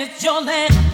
and 0.00 0.08
it's 0.08 0.24
your 0.24 0.40
land. 0.40 0.89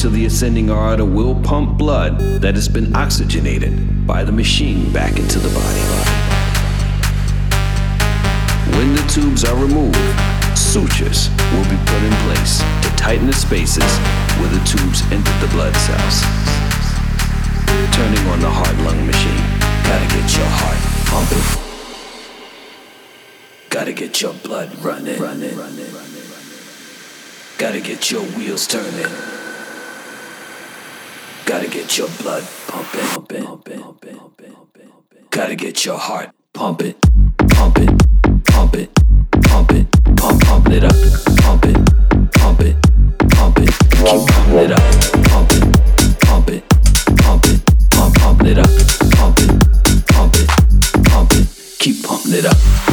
To 0.00 0.08
the 0.08 0.24
ascending 0.24 0.70
aorta 0.70 1.04
will 1.04 1.34
pump 1.42 1.76
blood 1.76 2.18
that 2.40 2.54
has 2.54 2.68
been 2.68 2.96
oxygenated 2.96 4.06
by 4.06 4.24
the 4.24 4.32
machine 4.32 4.90
back 4.94 5.18
into 5.18 5.38
the 5.38 5.48
body. 5.50 5.80
When 8.78 8.94
the 8.94 9.02
tubes 9.12 9.44
are 9.44 9.56
removed, 9.56 9.98
sutures 10.56 11.28
will 11.52 11.68
be 11.68 11.76
put 11.84 12.02
in 12.02 12.12
place 12.24 12.60
to 12.80 12.96
tighten 12.96 13.26
the 13.26 13.34
spaces 13.34 13.84
where 14.40 14.48
the 14.48 14.64
tubes 14.64 15.02
enter 15.12 15.36
the 15.44 15.52
blood 15.52 15.76
cells. 15.76 16.22
Turning 17.92 18.26
on 18.32 18.40
the 18.40 18.48
heart 18.48 18.76
lung 18.86 19.06
machine. 19.06 19.44
Gotta 19.84 20.06
get 20.16 20.34
your 20.34 20.46
heart 20.48 20.78
pumping. 21.10 21.69
Gotta 23.80 23.94
get 23.94 24.20
your 24.20 24.34
blood 24.34 24.84
running. 24.84 25.18
running. 25.18 25.56
Gotta 27.56 27.80
get 27.80 28.10
your 28.10 28.20
wheels 28.36 28.66
turning. 28.66 29.10
Gotta 31.46 31.66
get 31.66 31.96
your 31.96 32.08
blood 32.20 32.46
pumping, 32.68 33.00
pumping, 33.00 33.44
pumping, 33.44 33.80
pumping, 33.80 34.16
pumping. 34.18 34.92
Gotta 35.30 35.54
get 35.54 35.86
your 35.86 35.96
heart 35.96 36.28
pumping, 36.52 36.94
pumping, 37.48 37.98
pumping, 38.44 38.88
pumping, 39.48 39.86
pump, 40.14 40.44
pump 40.44 40.68
it 40.68 40.84
up, 40.84 40.92
pump 41.40 41.64
it, 41.64 42.32
pump 42.34 42.60
it, 42.60 42.76
pump 43.30 43.58
it, 43.60 43.72
keep 44.04 44.28
pumping 44.28 44.58
it 44.58 44.72
up, 44.72 44.82
pump 45.24 45.52
it, 45.52 46.20
pump 46.20 46.48
it, 46.50 46.62
pump 47.16 48.14
pump, 48.18 48.42
it 48.44 48.58
up, 48.58 48.68
pump 49.16 49.38
it, 49.40 50.06
pump 50.06 50.34
it, 50.36 50.48
pump 51.08 51.32
it, 51.32 51.48
keep 51.78 52.04
pumping 52.04 52.34
it 52.34 52.44
up, 52.44 52.89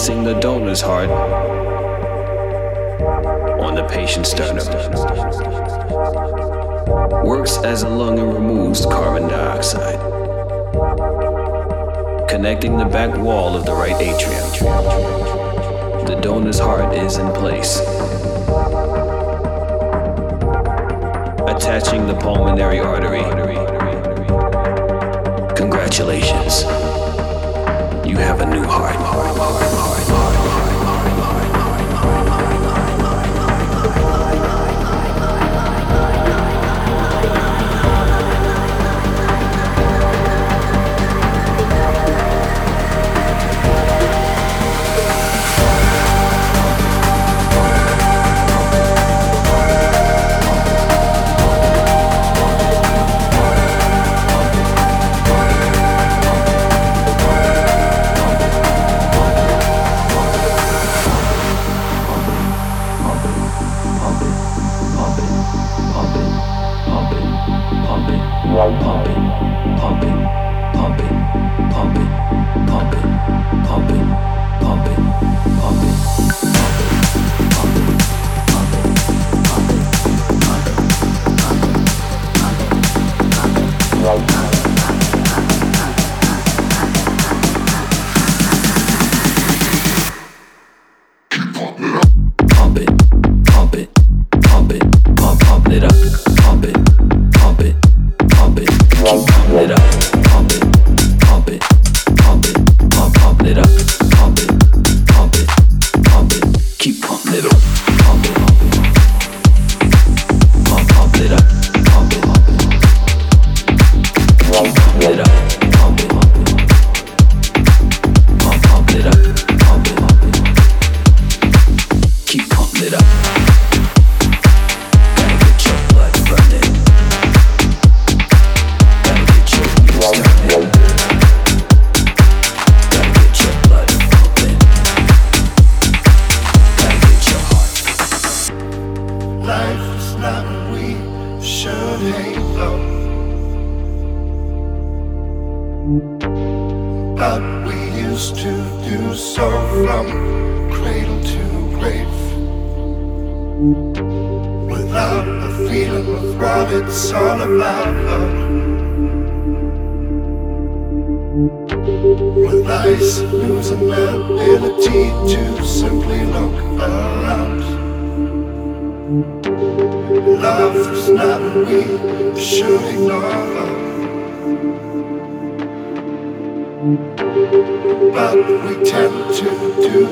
placing 0.00 0.24
the 0.24 0.40
donor's 0.40 0.80
heart 0.80 1.10
on 3.60 3.74
the 3.74 3.86
patient's 3.86 4.30
sternum. 4.30 4.66
Works 7.22 7.58
as 7.58 7.82
a 7.82 7.88
lung 7.90 8.18
and 8.18 8.32
removes 8.32 8.86
carbon 8.86 9.28
dioxide. 9.28 10.00
Connecting 12.30 12.78
the 12.78 12.86
back 12.86 13.14
wall 13.18 13.54
of 13.54 13.66
the 13.66 13.74
right 13.74 14.00
atrium. 14.00 14.48
The 16.06 16.18
donor's 16.22 16.58
heart 16.58 16.94
is 16.94 17.18
in 17.18 17.30
place. 17.32 17.80
Attaching 21.46 22.06
the 22.06 22.16
pulmonary 22.18 22.78
artery. 22.78 23.24
Congratulations. 25.54 26.62
You 28.08 28.16
have 28.16 28.40
a 28.40 28.46
new 28.46 28.64
heart. 28.64 28.96
heart, 28.96 29.36
heart. 29.36 29.69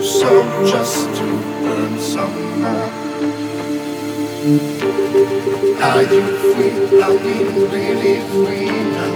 So 0.02 0.64
just 0.66 1.06
to 1.16 1.24
earn 1.24 1.98
some 1.98 2.60
more. 2.62 2.90
Are 5.82 6.02
you 6.02 6.22
free? 6.38 6.72
Are 7.02 7.16
we 7.24 7.34
really 7.66 8.14
free 8.30 8.70
now? 8.94 9.12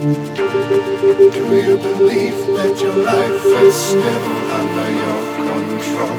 Do 0.00 1.54
you 1.56 1.76
believe 1.76 2.38
that 2.56 2.74
your 2.80 2.96
life 3.04 3.44
is 3.44 3.74
still 3.74 4.24
under 4.58 4.88
your 5.00 5.20
control? 5.48 6.18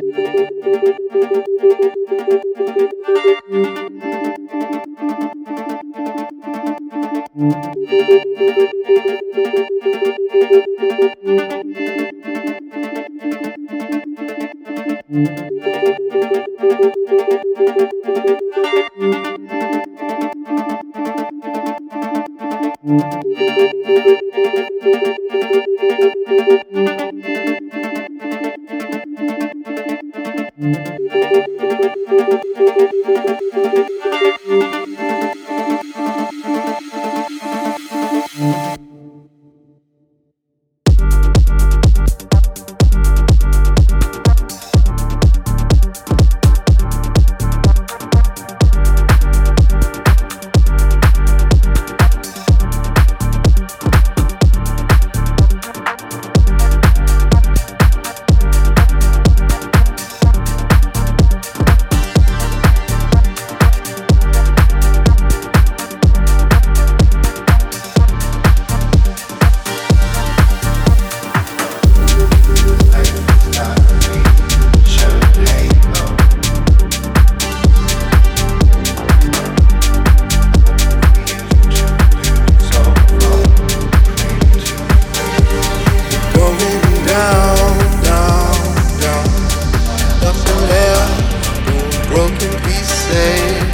can 92.41 92.57
be 92.63 92.77
saved. 93.05 93.71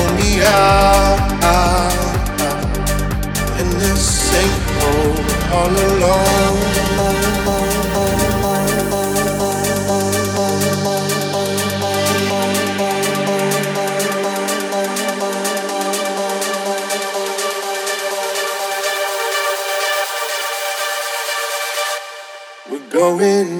Only 0.00 0.32
I, 0.42 1.16
I, 1.40 1.88
I 2.44 3.60
in 3.60 3.68
this 3.78 4.02
same 4.30 4.60
hole 4.76 5.20
all 5.56 5.74
alone. 5.88 6.58
We're 22.70 22.90
going 22.90 23.53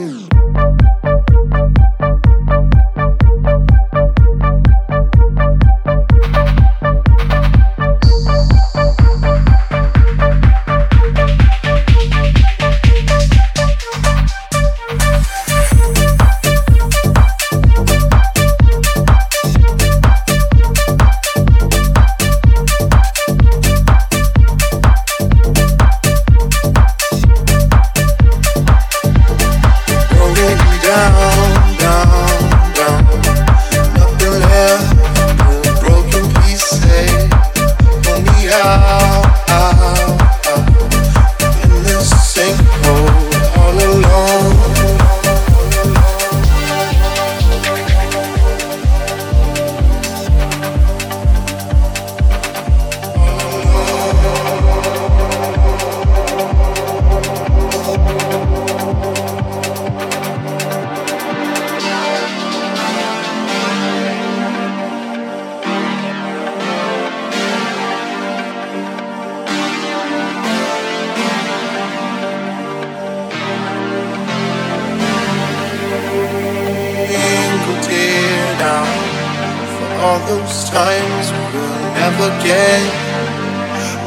all 80.05 80.21
those 80.29 80.69
times 80.69 81.25
we'll 81.53 81.81
never 82.01 82.29
get. 82.45 82.85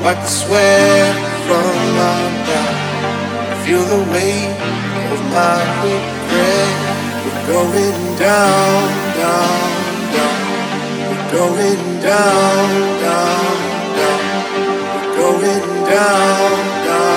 Wipe 0.03 0.21
the 0.21 0.33
sweat 0.41 1.15
from 1.45 1.73
my 1.97 2.21
brow. 2.45 3.63
Feel 3.63 3.83
the 3.93 4.01
weight 4.13 4.57
of 5.13 5.19
my 5.37 5.57
regret. 5.81 6.73
We're 7.23 7.43
going 7.53 8.01
down, 8.27 8.79
down, 9.21 9.59
down. 10.15 10.37
We're 11.09 11.27
going 11.39 11.83
down, 12.09 12.67
down, 13.05 13.53
down. 13.97 14.21
We're 14.93 15.13
going 15.21 15.67
down, 15.93 16.51
down. 16.85 17.16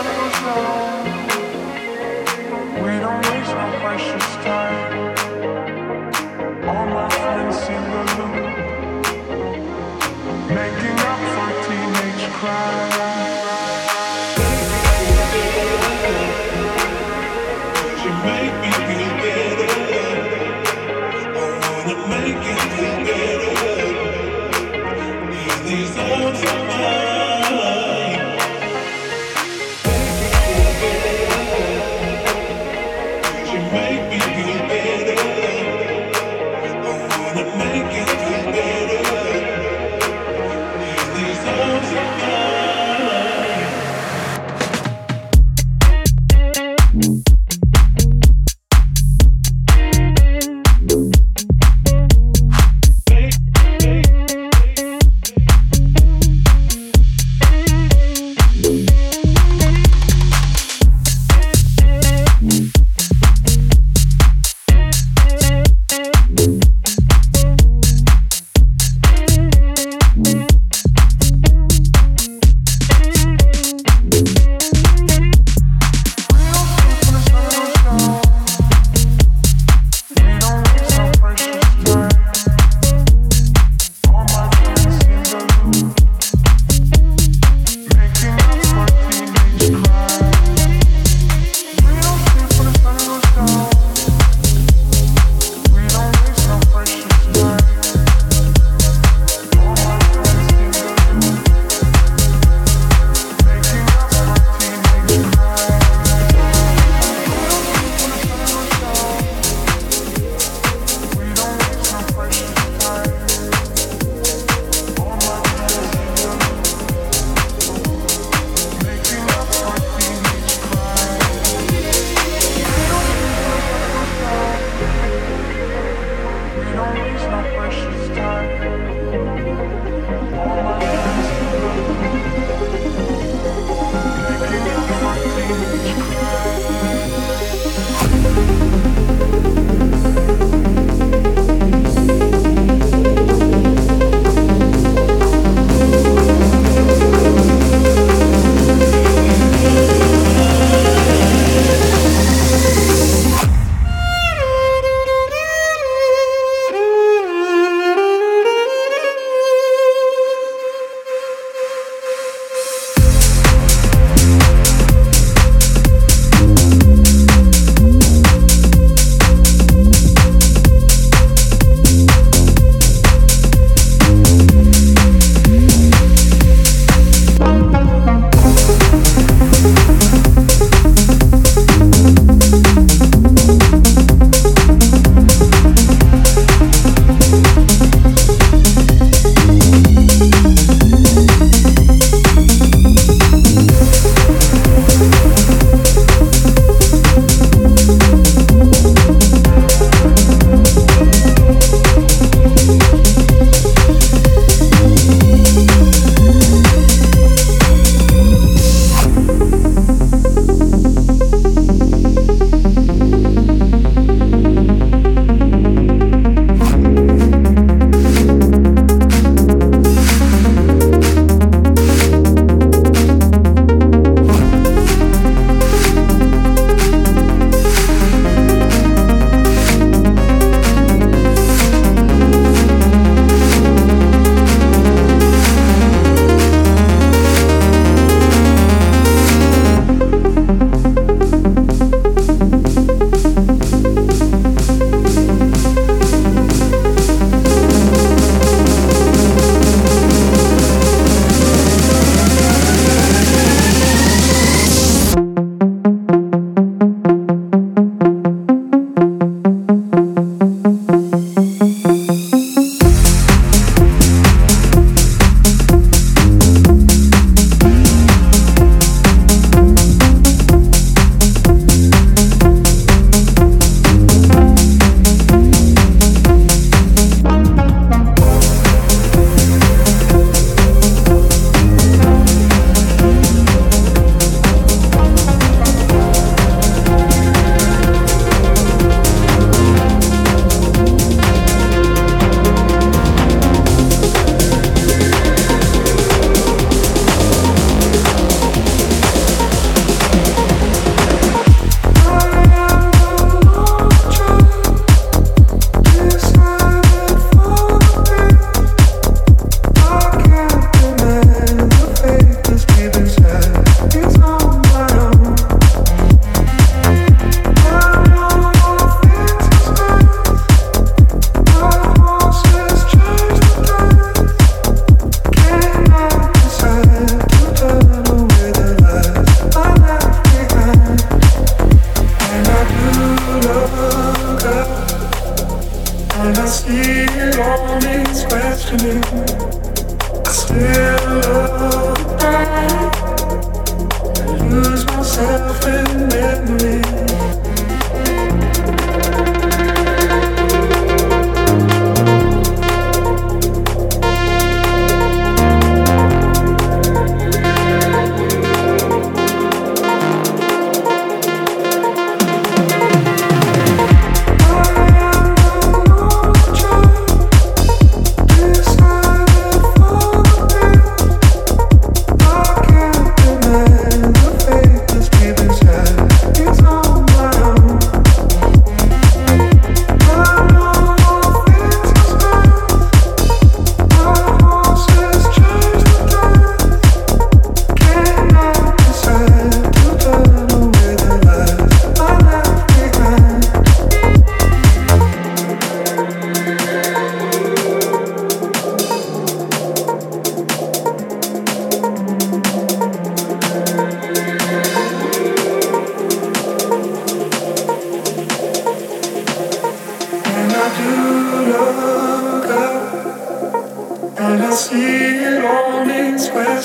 我。 0.00 0.97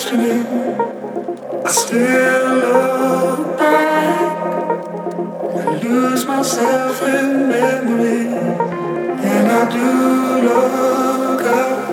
questioning. 0.03 0.45
I 1.65 1.71
still 1.71 2.55
look 2.55 3.57
back 3.57 4.85
and 5.55 5.83
lose 5.83 6.25
myself 6.25 7.01
in 7.03 7.47
memory. 7.49 8.27
And 9.31 9.47
I 9.51 9.63
do 9.71 9.89
look 10.47 11.41
up 11.43 11.89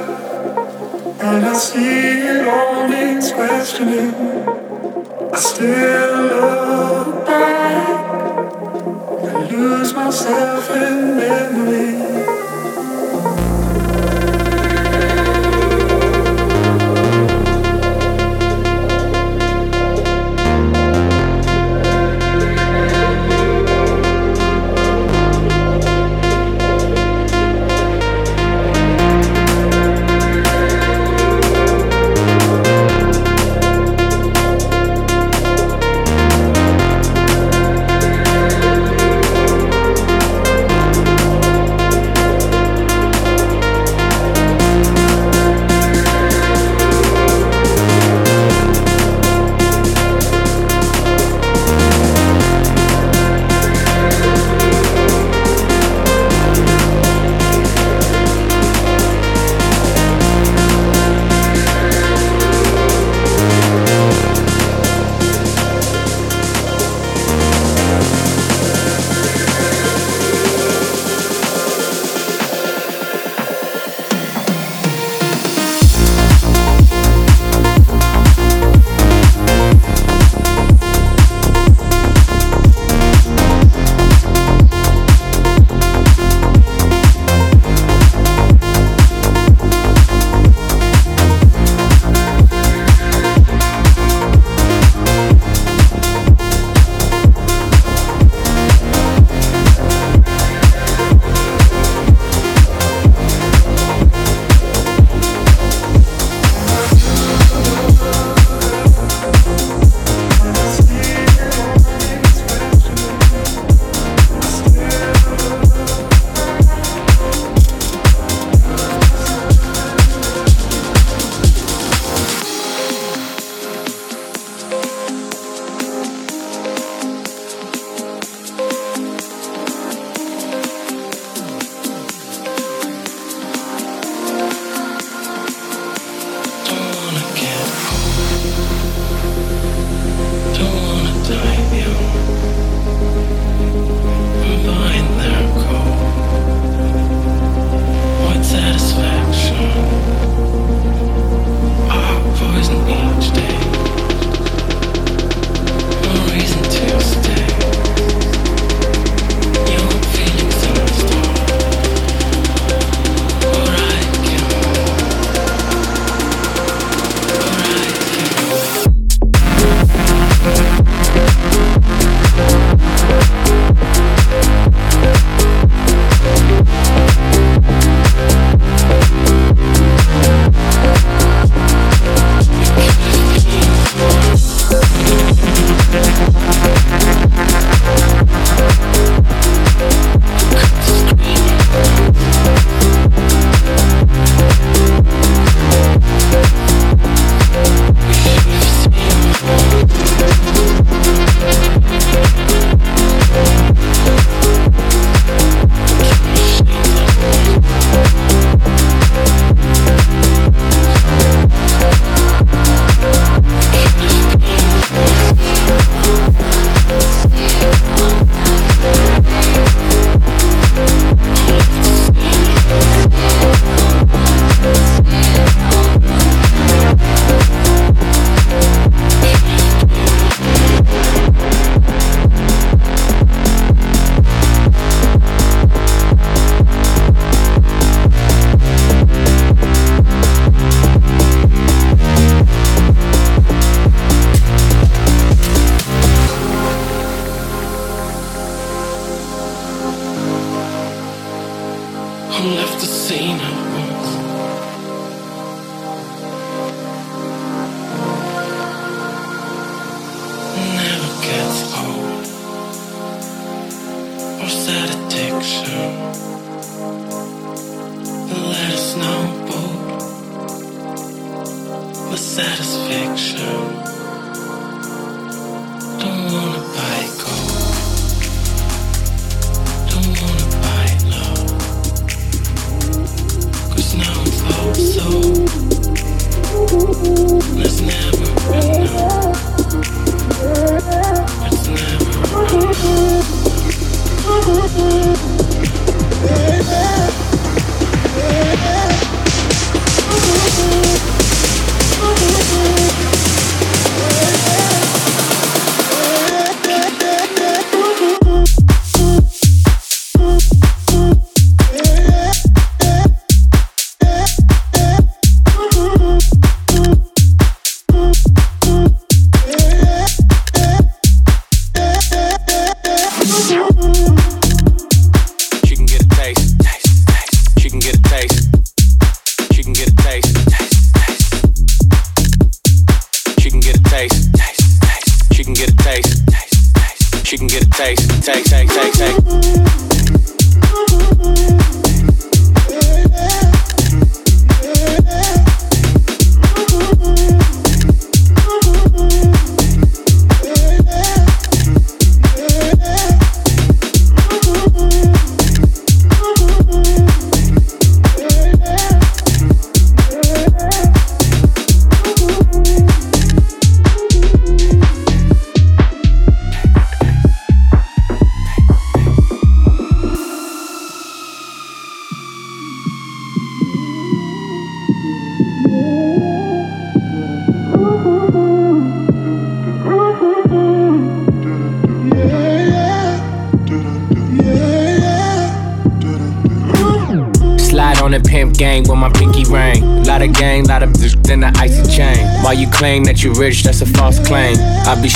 and 1.23 1.45
I 1.47 1.53
see 1.53 2.21
it 2.33 2.49
all 2.49 2.89
needs 2.89 3.31
questioning. 3.33 4.15
I 5.33 5.39
still 5.39 6.23
look 6.33 7.27
back 7.27 8.25
and 9.25 9.53
lose 9.53 9.95
myself 9.95 10.71
in 10.71 11.17
memory. 11.17 12.30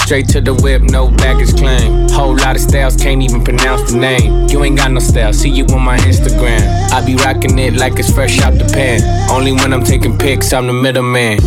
Straight 0.04 0.28
to 0.28 0.40
the 0.40 0.52
whip, 0.52 0.82
no 0.82 1.10
baggage 1.10 1.56
claim. 1.56 2.06
Whole 2.10 2.36
lot 2.36 2.56
of 2.56 2.60
styles, 2.60 2.94
can't 2.94 3.22
even 3.22 3.42
pronounce 3.42 3.90
the 3.90 3.98
name. 3.98 4.46
You 4.50 4.62
ain't 4.62 4.76
got 4.76 4.90
no 4.90 5.00
style, 5.00 5.32
see 5.32 5.48
you 5.48 5.64
on 5.66 5.82
my 5.82 5.96
Instagram. 5.98 6.60
I 6.92 7.04
be 7.04 7.16
rocking 7.16 7.58
it 7.58 7.74
like 7.74 7.98
it's 7.98 8.12
fresh 8.12 8.38
out 8.42 8.52
the 8.54 8.64
pan. 8.66 9.00
Only 9.30 9.52
when 9.52 9.72
I'm 9.72 9.82
taking 9.82 10.18
pics, 10.18 10.52
I'm 10.52 10.66
the 10.66 10.74
middleman. 10.74 11.38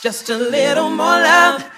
Just 0.00 0.30
a 0.30 0.36
little 0.36 0.90
more 0.90 1.06
love, 1.06 1.64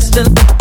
destined 0.00 0.59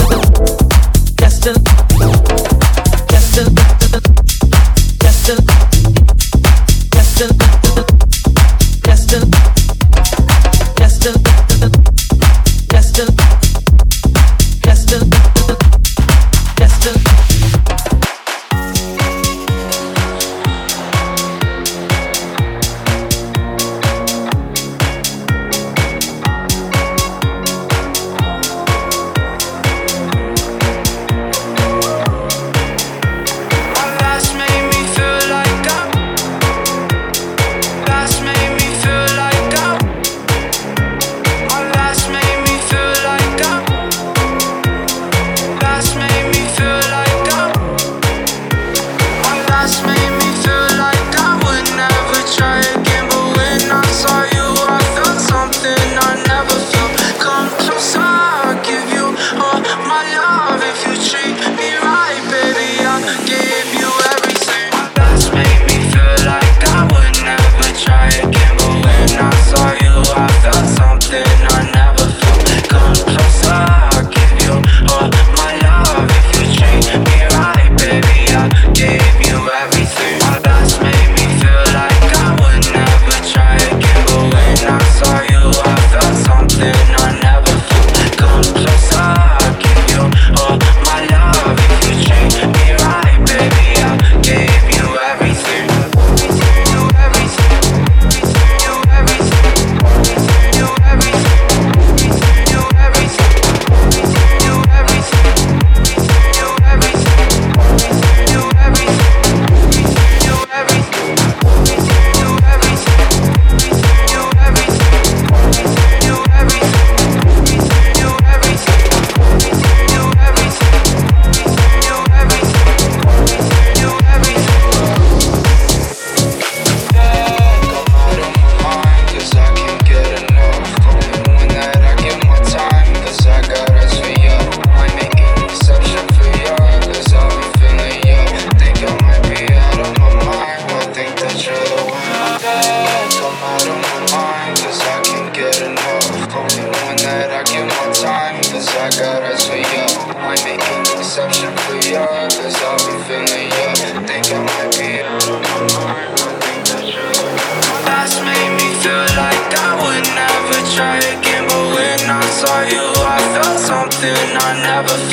never 164.82 165.09